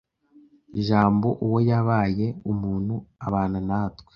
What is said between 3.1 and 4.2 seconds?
abana natwe